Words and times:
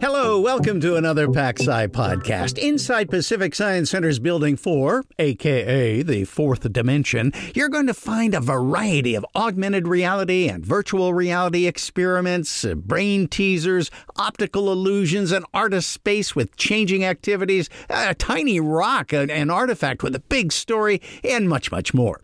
Hello, 0.00 0.38
welcome 0.38 0.80
to 0.80 0.94
another 0.94 1.26
PacSci 1.26 1.88
podcast. 1.88 2.56
Inside 2.58 3.10
Pacific 3.10 3.52
Science 3.52 3.90
Center's 3.90 4.20
Building 4.20 4.56
4, 4.56 5.02
aka 5.18 6.02
the 6.02 6.24
fourth 6.24 6.72
dimension, 6.72 7.32
you're 7.52 7.68
going 7.68 7.88
to 7.88 7.94
find 7.94 8.32
a 8.32 8.40
variety 8.40 9.16
of 9.16 9.26
augmented 9.34 9.88
reality 9.88 10.48
and 10.48 10.64
virtual 10.64 11.14
reality 11.14 11.66
experiments, 11.66 12.64
uh, 12.64 12.74
brain 12.76 13.26
teasers, 13.26 13.90
optical 14.14 14.70
illusions, 14.70 15.32
an 15.32 15.44
artist 15.52 15.90
space 15.90 16.36
with 16.36 16.56
changing 16.56 17.04
activities, 17.04 17.68
a 17.90 18.14
tiny 18.14 18.60
rock, 18.60 19.12
an, 19.12 19.30
an 19.30 19.50
artifact 19.50 20.04
with 20.04 20.14
a 20.14 20.20
big 20.20 20.52
story, 20.52 21.02
and 21.24 21.48
much, 21.48 21.72
much 21.72 21.92
more. 21.92 22.20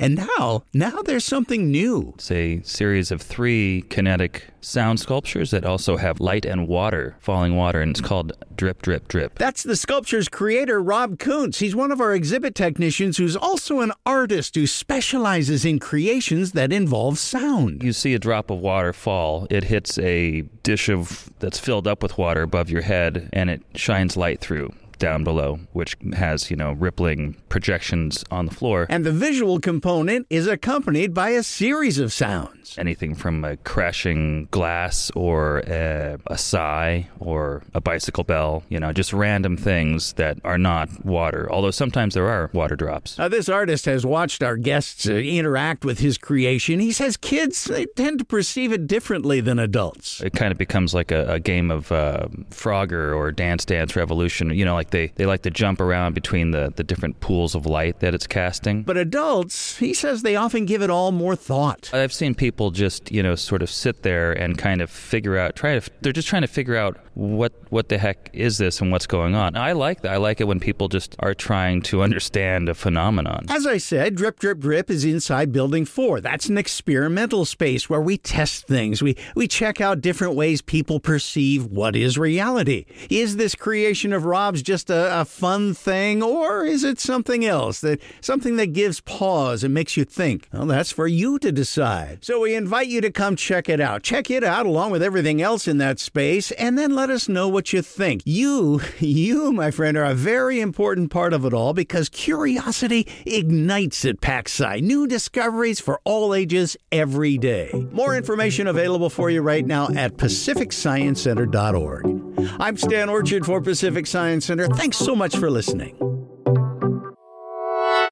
And 0.00 0.16
now, 0.38 0.62
now 0.72 1.02
there's 1.02 1.26
something 1.26 1.70
new. 1.70 2.14
It's 2.14 2.30
a 2.30 2.62
series 2.62 3.10
of 3.10 3.20
three 3.20 3.84
kinetic 3.90 4.44
sound 4.62 4.98
sculptures 4.98 5.50
that 5.50 5.66
also 5.66 5.98
have 5.98 6.20
light 6.20 6.46
and 6.46 6.66
water, 6.66 7.16
falling 7.20 7.54
water, 7.54 7.82
and 7.82 7.90
it's 7.90 8.00
called 8.00 8.32
Drip, 8.56 8.80
Drip, 8.80 9.08
Drip. 9.08 9.38
That's 9.38 9.62
the 9.62 9.76
sculpture's 9.76 10.30
creator, 10.30 10.82
Rob 10.82 11.18
Kuntz. 11.18 11.58
He's 11.58 11.76
one 11.76 11.92
of 11.92 12.00
our 12.00 12.14
exhibit 12.14 12.54
technicians 12.54 13.18
who's 13.18 13.36
also 13.36 13.80
an 13.80 13.92
artist 14.06 14.54
who 14.54 14.66
specializes 14.66 15.66
in 15.66 15.78
creations 15.78 16.52
that 16.52 16.72
involve 16.72 17.18
sound. 17.18 17.82
You 17.82 17.92
see 17.92 18.14
a 18.14 18.18
drop 18.18 18.50
of 18.50 18.58
water 18.58 18.94
fall, 18.94 19.46
it 19.50 19.64
hits 19.64 19.98
a 19.98 20.42
dish 20.62 20.88
of 20.88 21.28
that's 21.40 21.58
filled 21.58 21.86
up 21.86 22.02
with 22.02 22.16
water 22.16 22.40
above 22.40 22.70
your 22.70 22.82
head, 22.82 23.28
and 23.34 23.50
it 23.50 23.62
shines 23.74 24.16
light 24.16 24.40
through 24.40 24.72
down 25.00 25.24
below, 25.24 25.58
which 25.72 25.96
has, 26.12 26.50
you 26.50 26.56
know, 26.56 26.72
rippling 26.72 27.34
projections 27.48 28.24
on 28.30 28.46
the 28.46 28.54
floor. 28.54 28.86
And 28.88 29.04
the 29.04 29.10
visual 29.10 29.58
component 29.58 30.28
is 30.30 30.46
accompanied 30.46 31.12
by 31.12 31.30
a 31.30 31.42
series 31.42 31.98
of 31.98 32.12
sounds. 32.12 32.78
Anything 32.78 33.16
from 33.16 33.44
a 33.44 33.56
crashing 33.56 34.46
glass 34.52 35.10
or 35.16 35.64
a, 35.66 36.18
a 36.28 36.38
sigh 36.38 37.08
or 37.18 37.64
a 37.74 37.80
bicycle 37.80 38.22
bell, 38.22 38.62
you 38.68 38.78
know, 38.78 38.92
just 38.92 39.12
random 39.12 39.56
things 39.56 40.12
that 40.12 40.38
are 40.44 40.58
not 40.58 41.04
water, 41.04 41.48
although 41.50 41.72
sometimes 41.72 42.14
there 42.14 42.28
are 42.28 42.50
water 42.52 42.76
drops. 42.76 43.18
Now, 43.18 43.26
this 43.26 43.48
artist 43.48 43.86
has 43.86 44.06
watched 44.06 44.42
our 44.42 44.56
guests 44.56 45.08
uh, 45.08 45.14
interact 45.14 45.84
with 45.84 45.98
his 45.98 46.18
creation. 46.18 46.78
He 46.78 46.92
says 46.92 47.16
kids 47.16 47.64
they 47.64 47.86
tend 47.86 48.20
to 48.20 48.24
perceive 48.24 48.70
it 48.72 48.86
differently 48.86 49.40
than 49.40 49.58
adults. 49.58 50.20
It 50.20 50.34
kind 50.34 50.52
of 50.52 50.58
becomes 50.58 50.94
like 50.94 51.10
a, 51.10 51.32
a 51.32 51.40
game 51.40 51.70
of 51.70 51.90
uh, 51.90 52.28
Frogger 52.50 53.16
or 53.16 53.32
Dance 53.32 53.64
Dance 53.64 53.96
Revolution, 53.96 54.50
you 54.50 54.64
know, 54.64 54.74
like 54.74 54.89
they, 54.90 55.12
they 55.16 55.26
like 55.26 55.42
to 55.42 55.50
jump 55.50 55.80
around 55.80 56.14
between 56.14 56.50
the, 56.50 56.72
the 56.74 56.84
different 56.84 57.20
pools 57.20 57.54
of 57.54 57.66
light 57.66 58.00
that 58.00 58.14
it's 58.14 58.26
casting. 58.26 58.82
But 58.82 58.96
adults, 58.96 59.78
he 59.78 59.94
says 59.94 60.22
they 60.22 60.36
often 60.36 60.66
give 60.66 60.82
it 60.82 60.90
all 60.90 61.12
more 61.12 61.36
thought. 61.36 61.90
I've 61.92 62.12
seen 62.12 62.34
people 62.34 62.70
just, 62.70 63.10
you 63.10 63.22
know, 63.22 63.34
sort 63.34 63.62
of 63.62 63.70
sit 63.70 64.02
there 64.02 64.32
and 64.32 64.56
kind 64.58 64.80
of 64.80 64.90
figure 64.90 65.36
out, 65.36 65.56
try 65.56 65.78
to, 65.78 65.90
they're 66.00 66.12
just 66.12 66.28
trying 66.28 66.42
to 66.42 66.48
figure 66.48 66.76
out 66.76 66.98
what 67.14 67.52
what 67.70 67.88
the 67.88 67.98
heck 67.98 68.30
is 68.32 68.58
this 68.58 68.80
and 68.80 68.90
what's 68.90 69.06
going 69.06 69.34
on. 69.34 69.56
I 69.56 69.72
like 69.72 70.00
that. 70.02 70.12
I 70.12 70.16
like 70.16 70.40
it 70.40 70.44
when 70.44 70.58
people 70.58 70.88
just 70.88 71.16
are 71.18 71.34
trying 71.34 71.82
to 71.82 72.02
understand 72.02 72.68
a 72.68 72.74
phenomenon. 72.74 73.46
As 73.48 73.66
I 73.66 73.76
said, 73.76 74.14
Drip 74.14 74.38
Drip 74.38 74.58
Drip 74.58 74.90
is 74.90 75.04
inside 75.04 75.52
Building 75.52 75.84
4. 75.84 76.20
That's 76.20 76.48
an 76.48 76.56
experimental 76.56 77.44
space 77.44 77.90
where 77.90 78.00
we 78.00 78.16
test 78.16 78.66
things. 78.66 79.02
We 79.02 79.16
we 79.34 79.48
check 79.48 79.80
out 79.80 80.00
different 80.00 80.34
ways 80.34 80.62
people 80.62 80.98
perceive 80.98 81.66
what 81.66 81.94
is 81.94 82.16
reality. 82.16 82.86
Is 83.10 83.36
this 83.36 83.54
creation 83.54 84.12
of 84.12 84.24
Rob's 84.24 84.62
just 84.80 84.90
a, 84.90 85.20
a 85.20 85.24
fun 85.26 85.74
thing 85.74 86.22
or 86.22 86.64
is 86.64 86.84
it 86.84 86.98
something 86.98 87.44
else? 87.44 87.82
That 87.82 88.00
something 88.22 88.56
that 88.56 88.68
gives 88.68 89.02
pause 89.02 89.62
and 89.62 89.74
makes 89.74 89.94
you 89.96 90.06
think? 90.06 90.48
Well, 90.52 90.64
that's 90.66 90.90
for 90.90 91.06
you 91.06 91.38
to 91.40 91.52
decide. 91.52 92.24
So 92.24 92.40
we 92.40 92.54
invite 92.54 92.88
you 92.88 93.02
to 93.02 93.10
come 93.10 93.36
check 93.36 93.68
it 93.68 93.78
out. 93.78 94.02
Check 94.02 94.30
it 94.30 94.42
out 94.42 94.64
along 94.64 94.92
with 94.92 95.02
everything 95.02 95.42
else 95.42 95.68
in 95.68 95.76
that 95.78 96.00
space 96.00 96.50
and 96.52 96.78
then 96.78 96.94
let 96.94 97.10
us 97.10 97.28
know 97.28 97.46
what 97.46 97.74
you 97.74 97.82
think. 97.82 98.22
You, 98.24 98.80
you, 98.98 99.52
my 99.52 99.70
friend, 99.70 99.98
are 99.98 100.04
a 100.04 100.14
very 100.14 100.60
important 100.60 101.10
part 101.10 101.34
of 101.34 101.44
it 101.44 101.52
all 101.52 101.74
because 101.74 102.08
curiosity 102.08 103.06
ignites 103.26 104.06
at 104.06 104.22
PacSci. 104.22 104.80
New 104.80 105.06
discoveries 105.06 105.80
for 105.80 106.00
all 106.04 106.34
ages 106.34 106.78
every 106.90 107.36
day. 107.36 107.70
More 107.92 108.16
information 108.16 108.66
available 108.66 109.10
for 109.10 109.28
you 109.28 109.42
right 109.42 109.66
now 109.66 109.88
at 109.94 110.16
pacificsciencecenter.org. 110.16 112.19
I'm 112.58 112.76
Stan 112.76 113.08
Orchard 113.08 113.44
for 113.44 113.60
Pacific 113.60 114.06
Science 114.06 114.46
Center. 114.46 114.66
Thanks 114.68 114.96
so 114.96 115.14
much 115.14 115.36
for 115.36 115.50
listening. 115.50 116.09